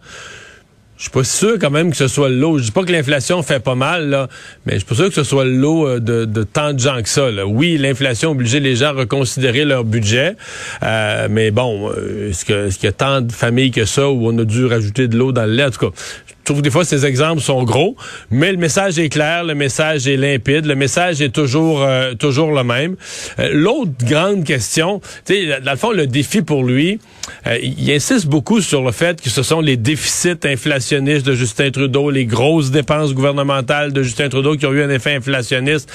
Je 0.97 1.03
suis 1.03 1.11
pas 1.11 1.25
sûr 1.25 1.59
quand 1.61 1.71
même 1.71 1.91
que 1.91 1.97
ce 1.97 2.07
soit 2.07 2.29
l'eau. 2.29 2.59
Je 2.59 2.65
dis 2.65 2.71
pas 2.71 2.85
que 2.85 2.93
l'inflation 2.93 3.43
fait 3.43 3.59
pas 3.59 3.75
mal, 3.75 4.11
là, 4.11 4.29
mais 4.65 4.75
je 4.75 4.79
suis 4.79 4.87
pas 4.87 4.95
sûr 4.95 5.09
que 5.09 5.15
ce 5.15 5.25
soit 5.25 5.45
l'eau 5.45 5.89
euh, 5.89 5.99
de, 5.99 6.25
de, 6.25 6.43
tant 6.45 6.73
de 6.73 6.79
gens 6.79 7.03
que 7.03 7.09
ça. 7.09 7.29
Oui, 7.47 7.77
l'inflation 7.79 8.31
oblige 8.31 8.55
les 8.55 8.77
gens 8.77 8.87
à 8.87 8.93
reconsidérer 8.93 9.65
leur 9.65 9.83
budget, 9.83 10.37
euh, 10.85 11.27
mais 11.29 11.51
bon, 11.51 11.91
euh, 11.91 12.31
est-ce 12.31 12.45
qu'il 12.45 12.55
est 12.55 12.83
y 12.85 12.87
a 12.87 12.93
tant 12.93 13.23
de 13.23 13.33
familles 13.33 13.73
que 13.73 13.85
ça 13.85 14.09
où 14.09 14.29
on 14.29 14.39
a 14.39 14.45
dû 14.45 14.67
rajouter 14.67 15.09
de 15.09 15.17
l'eau 15.17 15.33
dans 15.33 15.47
le 15.47 15.55
lait? 15.55 15.65
En 15.65 15.71
tout 15.71 15.91
cas, 15.91 15.97
trouve 16.45 16.59
que 16.59 16.63
des 16.63 16.71
fois 16.71 16.85
ces 16.85 17.07
exemples 17.07 17.41
sont 17.41 17.63
gros, 17.65 17.97
mais 18.31 18.53
le 18.53 18.59
message 18.59 18.99
est 18.99 19.09
clair, 19.09 19.45
le 19.45 19.55
message 19.55 20.07
est 20.07 20.17
limpide, 20.17 20.67
le 20.67 20.75
message 20.75 21.21
est 21.21 21.31
toujours 21.31 21.83
euh, 21.83 22.15
toujours 22.15 22.53
le 22.53 22.63
même. 22.65 22.97
Euh, 23.39 23.51
l'autre 23.53 23.93
grande 24.03 24.45
question, 24.45 25.01
tu 25.25 25.35
sais, 25.35 25.61
dans 25.61 25.73
le 25.73 25.77
fond, 25.77 25.93
le 25.93 26.07
défi 26.07 26.43
pour 26.43 26.65
lui, 26.65 26.99
euh, 27.47 27.59
il 27.63 27.91
insiste 27.91 28.27
beaucoup 28.27 28.61
sur 28.61 28.83
le 28.83 28.93
fait 28.93 29.21
que 29.21 29.31
ce 29.31 29.43
sont 29.43 29.61
les 29.61 29.77
déficits 29.77 30.45
inflationnistes 30.45 31.27
de 31.27 31.35
Justin 31.35 31.71
Trudeau, 31.71 32.11
les 32.11 32.27
grosses 32.27 32.71
dépenses 32.71 33.15
gouvernementales 33.15 33.93
de 33.93 34.03
Justin 34.03 34.29
Trudeau 34.29 34.57
qui 34.57 34.67
ont 34.67 34.73
eu 34.73 34.83
un 34.83 34.91
effet 34.91 35.15
inflationniste. 35.15 35.91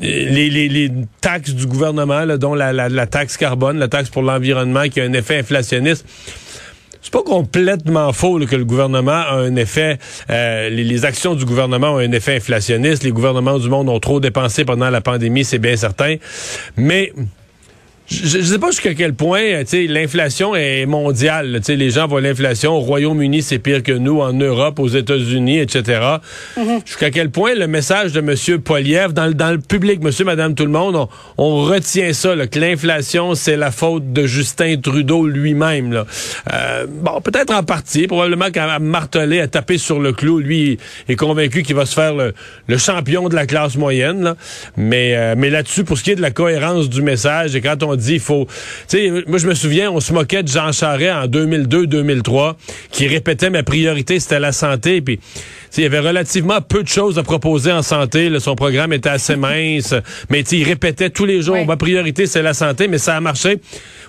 Les, 0.00 0.50
les, 0.50 0.68
les, 0.68 0.90
taxes 1.20 1.54
du 1.54 1.66
gouvernement, 1.66 2.26
dont 2.36 2.54
la, 2.54 2.72
la, 2.72 2.88
la, 2.88 3.06
taxe 3.06 3.36
carbone, 3.36 3.78
la 3.78 3.86
taxe 3.86 4.10
pour 4.10 4.22
l'environnement, 4.22 4.88
qui 4.88 5.00
a 5.00 5.04
un 5.04 5.12
effet 5.12 5.38
inflationniste 5.38 6.04
c'est 7.02 7.12
pas 7.12 7.22
complètement 7.22 8.12
faux 8.12 8.38
que 8.46 8.56
le 8.56 8.64
gouvernement 8.64 9.10
a 9.10 9.34
un 9.34 9.56
effet, 9.56 9.98
euh, 10.30 10.70
les, 10.70 11.04
actions 11.04 11.34
du 11.34 11.44
gouvernement 11.44 11.94
ont 11.94 11.98
un 11.98 12.12
effet 12.12 12.36
inflationniste. 12.36 13.02
Les 13.02 13.10
gouvernements 13.10 13.58
du 13.58 13.68
monde 13.68 13.88
ont 13.88 13.98
trop 13.98 14.20
dépensé 14.20 14.64
pendant 14.64 14.88
la 14.88 15.00
pandémie, 15.00 15.44
c'est 15.44 15.58
bien 15.58 15.76
certain. 15.76 16.16
Mais 16.76 17.12
je 18.12 18.38
ne 18.38 18.42
sais 18.42 18.58
pas 18.58 18.70
jusqu'à 18.70 18.94
quel 18.94 19.14
point 19.14 19.40
euh, 19.40 19.64
l'inflation 19.88 20.54
est 20.54 20.86
mondiale. 20.86 21.60
Les 21.68 21.90
gens 21.90 22.06
voient 22.06 22.20
l'inflation 22.20 22.72
au 22.72 22.80
Royaume-Uni, 22.80 23.42
c'est 23.42 23.58
pire 23.58 23.82
que 23.82 23.92
nous, 23.92 24.20
en 24.20 24.32
Europe, 24.32 24.78
aux 24.78 24.88
États-Unis, 24.88 25.58
etc. 25.58 26.00
Mm-hmm. 26.56 26.86
Jusqu'à 26.86 27.10
quel 27.10 27.30
point 27.30 27.54
le 27.54 27.66
message 27.66 28.12
de 28.12 28.20
M. 28.20 28.60
Poiliev, 28.60 29.12
dans, 29.12 29.30
dans 29.32 29.50
le 29.50 29.58
public, 29.58 30.02
monsieur, 30.02 30.24
madame, 30.24 30.54
tout 30.54 30.64
le 30.64 30.70
monde, 30.70 31.08
on, 31.38 31.62
retient 31.62 32.12
ça, 32.12 32.34
que 32.46 32.58
l'inflation, 32.58 33.34
c'est 33.34 33.56
la 33.56 33.70
faute 33.70 34.12
de 34.12 34.26
Justin 34.26 34.76
Trudeau 34.76 35.26
lui-même. 35.26 36.04
Euh, 36.52 36.86
bon, 36.88 37.20
peut-être 37.20 37.54
en 37.54 37.62
partie, 37.62 38.06
probablement 38.06 38.50
qu'à 38.50 38.78
marteler, 38.78 39.40
à 39.40 39.48
taper 39.48 39.78
sur 39.78 40.00
le 40.00 40.12
clou, 40.12 40.38
lui 40.38 40.78
est 41.08 41.16
convaincu 41.16 41.62
qu'il 41.62 41.76
va 41.76 41.86
se 41.86 41.94
faire 41.94 42.14
le, 42.14 42.32
champion 42.78 43.28
de 43.28 43.34
la 43.34 43.46
classe 43.46 43.76
moyenne. 43.76 44.34
Mais, 44.76 45.14
euh, 45.14 45.34
mais 45.36 45.50
là-dessus, 45.50 45.84
pour 45.84 45.96
ce 45.98 46.04
qui 46.04 46.10
est 46.10 46.16
de 46.16 46.22
la 46.22 46.30
cohérence 46.30 46.88
du 46.88 47.00
message, 47.00 47.54
et 47.54 47.60
quand 47.60 47.82
on 47.82 47.94
dit 47.94 48.01
il 48.08 48.20
faut. 48.20 48.46
Tu 48.88 48.98
sais, 48.98 49.24
moi 49.26 49.38
je 49.38 49.46
me 49.46 49.54
souviens, 49.54 49.90
on 49.90 50.00
se 50.00 50.12
moquait 50.12 50.42
de 50.42 50.48
Jean 50.48 50.72
Charest 50.72 51.12
en 51.12 51.26
2002-2003, 51.26 52.54
qui 52.90 53.06
répétait 53.06 53.50
ma 53.50 53.62
priorité 53.62 54.20
c'était 54.20 54.40
la 54.40 54.52
santé, 54.52 55.00
puis 55.00 55.20
il 55.76 55.82
y 55.84 55.86
avait 55.86 56.00
relativement 56.00 56.60
peu 56.60 56.82
de 56.82 56.88
choses 56.88 57.18
à 57.18 57.22
proposer 57.22 57.72
en 57.72 57.82
santé. 57.82 58.30
son 58.40 58.54
programme 58.54 58.92
était 58.92 59.08
assez 59.08 59.36
mince, 59.42 59.94
mais 60.30 60.40
il 60.40 60.64
répétait 60.64 61.10
tous 61.10 61.24
les 61.24 61.42
jours, 61.42 61.64
ma 61.66 61.76
priorité 61.76 62.26
c'est 62.26 62.42
la 62.42 62.54
santé, 62.54 62.88
mais 62.88 62.98
ça 62.98 63.16
a 63.16 63.20
marché. 63.20 63.58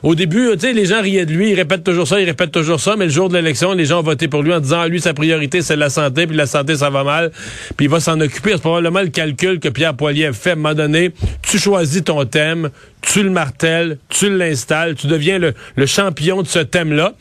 Au 0.02 0.16
début, 0.16 0.50
les 0.56 0.86
gens 0.86 1.02
riaient 1.02 1.26
de 1.26 1.32
lui, 1.32 1.52
il 1.52 1.56
répète 1.56 1.84
toujours 1.84 2.08
ça, 2.08 2.20
il 2.20 2.26
répète 2.26 2.52
toujours 2.52 2.80
ça, 2.80 2.96
mais 2.98 3.06
le 3.06 3.12
jour 3.12 3.30
de 3.30 3.36
l'élection, 3.36 3.74
les 3.74 3.86
gens 3.86 4.00
ont 4.00 4.04
voté 4.04 4.28
pour 4.28 4.44
lui 4.44 4.54
en 4.54 4.60
disant, 4.60 4.82
ah, 4.82 4.88
lui, 4.88 5.00
sa 5.00 5.14
priorité 5.14 5.62
c'est 5.62 5.78
la 5.78 5.90
santé, 5.90 6.28
puis 6.28 6.36
la 6.36 6.46
santé 6.46 6.76
ça 6.76 6.90
va 6.90 7.04
mal, 7.04 7.32
puis 7.78 7.86
il 7.86 7.90
va 7.90 8.00
s'en 8.00 8.20
occuper. 8.20 8.52
C'est 8.54 8.62
probablement 8.62 9.02
le 9.02 9.08
calcul 9.08 9.60
que 9.60 9.70
Pierre 9.70 9.96
Poilievre 9.96 10.36
fait 10.36 10.52
à 10.52 10.54
un 10.54 10.56
moment 10.58 10.74
donné. 10.74 11.12
Tu 11.42 11.58
choisis 11.58 12.04
ton 12.04 12.26
thème, 12.26 12.70
tu 13.02 13.24
le 13.24 13.30
martèles, 13.30 13.98
tu 14.10 14.36
l'installes, 14.36 14.96
tu 14.96 15.08
deviens 15.08 15.38
le, 15.40 15.54
champion 15.86 16.42
de 16.42 16.48
ce 16.48 16.60
thème-là. 16.60 17.14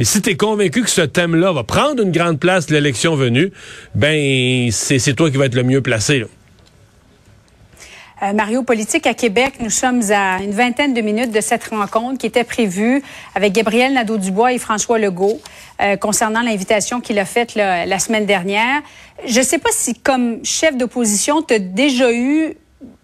Et 0.00 0.04
si 0.04 0.22
tu 0.22 0.30
es 0.30 0.36
convaincu 0.36 0.82
que 0.82 0.90
ce 0.90 1.02
thème-là 1.02 1.52
va 1.52 1.62
prendre 1.62 2.02
une 2.02 2.10
grande 2.10 2.40
place 2.40 2.70
l'élection 2.70 3.14
venue, 3.14 3.52
ben 3.94 4.70
c'est 4.70 5.14
toi 5.14 5.30
qui 5.30 5.36
vas 5.36 5.46
être 5.46 5.54
le 5.54 5.62
mieux 5.62 5.80
placé. 5.80 6.24
Euh, 8.22 8.32
Mario, 8.32 8.62
politique 8.62 9.06
à 9.06 9.12
Québec, 9.12 9.54
nous 9.60 9.68
sommes 9.68 10.00
à 10.10 10.42
une 10.42 10.52
vingtaine 10.52 10.94
de 10.94 11.02
minutes 11.02 11.32
de 11.32 11.40
cette 11.42 11.64
rencontre 11.64 12.18
qui 12.18 12.26
était 12.26 12.44
prévue 12.44 13.02
avec 13.34 13.52
Gabriel 13.52 13.92
Nadeau-Dubois 13.92 14.54
et 14.54 14.58
François 14.58 14.98
Legault 14.98 15.38
euh, 15.82 15.96
concernant 15.96 16.40
l'invitation 16.40 17.02
qu'il 17.02 17.18
a 17.18 17.26
faite 17.26 17.54
la 17.54 17.98
semaine 17.98 18.24
dernière. 18.24 18.80
Je 19.26 19.40
ne 19.40 19.44
sais 19.44 19.58
pas 19.58 19.68
si, 19.70 19.94
comme 19.94 20.42
chef 20.44 20.78
d'opposition, 20.78 21.42
tu 21.42 21.54
as 21.54 21.58
déjà 21.58 22.10
eu 22.10 22.54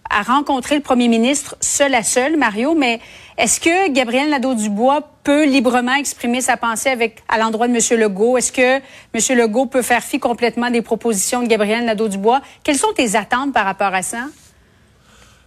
à 0.08 0.22
rencontrer 0.22 0.76
le 0.76 0.82
premier 0.82 1.08
ministre 1.08 1.56
seul 1.60 1.94
à 1.94 2.02
seul, 2.02 2.36
Mario, 2.36 2.74
mais 2.74 3.00
est-ce 3.38 3.60
que 3.60 3.90
Gabriel 3.90 4.30
Nadeau-Dubois 4.30 5.08
peut 5.24 5.44
librement 5.44 5.94
exprimer 5.94 6.40
sa 6.40 6.56
pensée 6.56 6.90
avec, 6.90 7.22
à 7.28 7.38
l'endroit 7.38 7.68
de 7.68 7.74
M. 7.74 8.00
Legault? 8.00 8.36
Est-ce 8.36 8.52
que 8.52 8.76
M. 9.14 9.38
Legault 9.38 9.66
peut 9.66 9.82
faire 9.82 10.02
fi 10.02 10.18
complètement 10.18 10.70
des 10.70 10.82
propositions 10.82 11.42
de 11.42 11.46
Gabriel 11.46 11.84
Nadeau-Dubois? 11.84 12.42
Quelles 12.62 12.78
sont 12.78 12.92
tes 12.94 13.16
attentes 13.16 13.52
par 13.52 13.64
rapport 13.64 13.94
à 13.94 14.02
ça? 14.02 14.26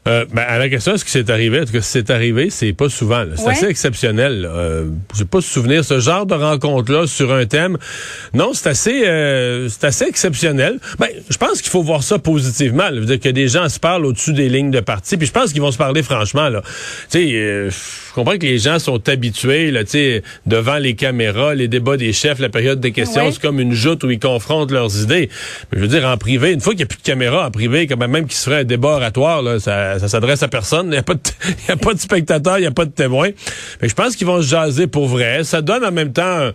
Euh, 0.08 0.26
ben, 0.32 0.44
à 0.48 0.60
la 0.60 0.70
question, 0.70 0.94
est-ce 0.94 1.04
que 1.04 1.10
c'est 1.10 1.32
arrivé? 1.32 1.58
Est-ce 1.58 1.72
que 1.72 1.82
c'est 1.82 2.12
arrivé? 2.12 2.52
C'est 2.52 2.74
pas 2.74 2.90
souvent. 2.90 3.26
C'est 3.36 3.48
assez 3.48 3.66
exceptionnel. 3.66 4.48
Euh, 4.48 4.86
J'ai 5.18 5.26
pas 5.26 5.42
souvenir 5.42 5.84
ce 5.84 6.00
genre 6.00 6.28
de 6.28 6.36
rencontre-là 6.36 7.08
sur 7.08 7.34
un 7.34 7.46
thème. 7.48 7.78
Non, 8.34 8.52
c'est 8.54 8.70
assez, 8.70 9.08
euh, 9.08 9.68
c'est 9.68 9.86
assez 9.86 10.06
exceptionnel. 10.06 10.80
Ben, 11.00 11.08
je 11.28 11.38
pense 11.38 11.62
qu'il 11.62 11.72
faut 11.72 11.82
voir 11.82 12.04
ça 12.04 12.20
positivement. 12.20 12.90
Là. 12.90 13.02
dire 13.02 13.20
que 13.20 13.30
des 13.30 13.48
gens 13.48 13.68
se 13.68 13.80
parlent 13.80 14.06
au-dessus 14.06 14.34
des 14.34 14.48
lignes 14.48 14.70
de 14.70 14.80
parti. 14.80 15.18
Puis 15.18 15.26
je 15.26 15.32
pense 15.32 15.52
qu'ils 15.52 15.62
vont 15.62 15.72
se 15.72 15.78
parler 15.78 16.04
franchement. 16.04 16.50
Là. 16.50 16.62
Tu 17.10 17.20
sais, 17.20 17.34
euh, 17.34 17.70
je 17.72 18.14
comprends 18.14 18.38
que 18.38 18.46
les 18.46 18.60
gens 18.60 18.78
sont 18.78 19.10
habitués, 19.10 19.72
là, 19.72 19.84
tu 19.84 19.92
sais, 19.92 20.24
devant 20.46 20.78
les 20.78 20.94
caméras, 20.94 21.56
les 21.56 21.68
débats 21.68 21.98
des 21.98 22.14
chefs, 22.14 22.40
la 22.40 22.50
période 22.50 22.80
des 22.80 22.92
questions, 22.92 23.32
c'est 23.32 23.42
comme 23.42 23.60
une 23.60 23.74
joute 23.74 24.04
où 24.04 24.12
ils 24.12 24.20
confrontent 24.20 24.72
leurs 24.72 25.02
idées. 25.02 25.30
Mais 25.72 25.80
je 25.80 25.82
veux 25.82 25.88
dire, 25.88 26.06
en 26.06 26.18
privé, 26.18 26.54
une 26.54 26.62
fois 26.62 26.74
qu'il 26.74 26.80
n'y 26.80 26.84
a 26.84 26.88
plus 26.88 27.00
de 27.00 27.04
caméra 27.04 27.48
en 27.48 27.52
privé, 27.52 27.88
quand 27.88 27.98
même, 27.98 28.12
même 28.12 28.26
qu'il 28.26 28.36
se 28.36 28.44
ferait 28.46 28.62
un 28.62 28.64
débat 28.64 28.90
oratoire, 28.90 29.42
là, 29.42 29.60
ça 29.60 29.95
ça, 30.00 30.08
s'adresse 30.08 30.44
à 30.44 30.48
personne. 30.48 30.88
Il 30.88 30.92
n'y 30.92 30.98
a, 30.98 31.04
pas 31.04 31.16
de, 31.16 31.20
a 31.72 31.78
pas 31.78 31.94
de 31.94 32.00
spectateurs, 32.00 32.58
il 32.58 32.62
n'y 32.62 32.68
a 32.68 32.72
pas 32.72 32.86
de 32.86 32.92
témoins. 32.92 33.30
Mais 33.82 33.90
je 33.90 33.96
pense 33.96 34.16
qu'ils 34.16 34.28
vont 34.28 34.42
se 34.42 34.48
jaser 34.48 34.88
pour 34.88 35.08
vrai. 35.08 35.44
Ça 35.44 35.62
donne 35.62 35.84
en 35.84 35.92
même 35.92 36.14
temps... 36.14 36.52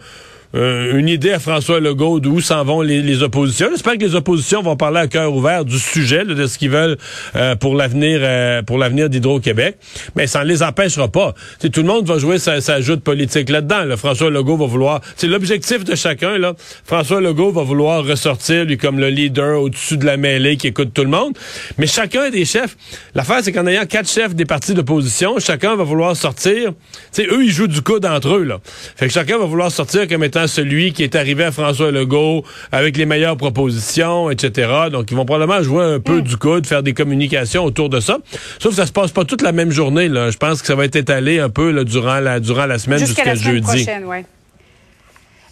Euh, 0.56 0.98
une 0.98 1.08
idée 1.08 1.30
à 1.32 1.38
François 1.38 1.78
Legault 1.78 2.18
d'où 2.18 2.40
s'en 2.40 2.64
vont 2.64 2.80
les, 2.80 3.22
oppositions. 3.22 3.68
J'espère 3.70 3.94
que 3.94 4.04
les 4.04 4.14
oppositions 4.16 4.62
vont 4.62 4.76
parler 4.76 4.98
à 4.98 5.06
cœur 5.06 5.32
ouvert 5.32 5.64
du 5.64 5.78
sujet, 5.78 6.24
de 6.24 6.46
ce 6.46 6.58
qu'ils 6.58 6.70
veulent 6.70 6.96
euh, 7.36 7.54
pour 7.54 7.74
l'avenir 7.74 8.20
euh, 8.22 8.62
pour 8.62 8.78
l'avenir 8.78 9.08
d'Hydro-Québec. 9.08 9.76
Mais 10.16 10.26
ça 10.26 10.40
ne 10.40 10.48
les 10.48 10.62
empêchera 10.62 11.08
pas. 11.08 11.34
tout 11.60 11.80
le 11.80 11.86
monde 11.86 12.06
va 12.06 12.18
jouer 12.18 12.38
sa, 12.38 12.60
sa 12.60 12.80
joute 12.80 13.02
politique 13.02 13.48
là-dedans. 13.48 13.96
François 13.96 14.30
Legault 14.30 14.56
va 14.56 14.66
vouloir... 14.66 15.00
C'est 15.16 15.28
l'objectif 15.28 15.84
de 15.84 15.94
chacun. 15.94 16.38
Là. 16.38 16.54
François 16.84 17.20
Legault 17.20 17.52
va 17.52 17.62
vouloir 17.62 18.04
ressortir, 18.04 18.64
lui, 18.64 18.76
comme 18.76 18.98
le 18.98 19.08
leader 19.08 19.60
au-dessus 19.60 19.98
de 19.98 20.06
la 20.06 20.16
mêlée 20.16 20.56
qui 20.56 20.68
écoute 20.68 20.90
tout 20.92 21.04
le 21.04 21.10
monde. 21.10 21.36
Mais 21.78 21.86
chacun 21.86 22.30
des 22.30 22.44
chefs... 22.44 22.76
L'affaire, 23.14 23.40
c'est 23.42 23.52
qu'en 23.52 23.66
ayant 23.66 23.86
quatre 23.86 24.08
chefs 24.08 24.34
des 24.34 24.46
partis 24.46 24.74
d'opposition, 24.74 25.38
chacun 25.38 25.76
va 25.76 25.84
vouloir 25.84 26.16
sortir... 26.16 26.72
sais, 27.12 27.26
eux, 27.26 27.44
ils 27.44 27.50
jouent 27.50 27.68
du 27.68 27.82
coude 27.82 28.06
entre 28.06 28.36
eux. 28.36 28.44
Là. 28.44 28.58
Fait 28.96 29.06
que 29.06 29.12
chacun 29.12 29.38
va 29.38 29.44
vouloir 29.44 29.70
sortir 29.70 30.08
comme 30.08 30.24
étant 30.24 30.39
celui 30.46 30.92
qui 30.92 31.02
est 31.02 31.14
arrivé 31.14 31.44
à 31.44 31.52
François 31.52 31.90
Legault 31.90 32.44
avec 32.72 32.96
les 32.96 33.06
meilleures 33.06 33.36
propositions, 33.36 34.30
etc. 34.30 34.88
Donc, 34.90 35.10
ils 35.10 35.16
vont 35.16 35.24
probablement 35.24 35.62
jouer 35.62 35.84
un 35.84 36.00
peu 36.00 36.18
mm. 36.18 36.22
du 36.22 36.36
coude, 36.36 36.66
faire 36.66 36.82
des 36.82 36.94
communications 36.94 37.64
autour 37.64 37.88
de 37.88 38.00
ça. 38.00 38.18
Sauf 38.58 38.72
que 38.72 38.76
ça 38.76 38.86
se 38.86 38.92
passe 38.92 39.10
pas 39.12 39.24
toute 39.24 39.42
la 39.42 39.52
même 39.52 39.70
journée. 39.70 40.08
Là. 40.08 40.30
Je 40.30 40.36
pense 40.36 40.60
que 40.60 40.66
ça 40.66 40.74
va 40.74 40.84
être 40.84 40.96
étalé 40.96 41.40
un 41.40 41.50
peu 41.50 41.70
là, 41.70 41.84
durant, 41.84 42.20
la, 42.20 42.40
durant 42.40 42.66
la 42.66 42.78
semaine 42.78 42.98
jusqu'à 42.98 43.34
jeudi. 43.34 43.60
Prochaine, 43.60 44.04
ouais. 44.04 44.24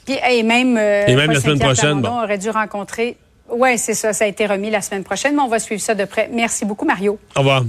Puis, 0.05 0.17
et 0.31 0.43
même, 0.43 0.77
euh, 0.79 1.07
et 1.07 1.15
même 1.15 1.31
la 1.31 1.41
semaine 1.41 1.59
prochaine, 1.59 2.01
bon. 2.01 2.23
aurait 2.23 2.39
dû 2.39 2.51
rencontrer. 2.51 3.17
Oui, 3.51 3.79
c'est 3.79 3.95
ça. 3.95 4.13
Ça 4.13 4.25
a 4.25 4.29
été 4.29 4.47
remis 4.47 4.71
la 4.71 4.81
semaine 4.81 5.05
prochaine, 5.05 5.35
mais 5.35 5.43
on 5.43 5.49
va 5.49 5.59
suivre 5.59 5.81
ça 5.81 5.95
de 5.95 6.05
près. 6.05 6.31
Merci 6.33 6.65
beaucoup, 6.65 6.87
Mario. 6.87 7.19
Au 7.37 7.41
revoir. 7.41 7.65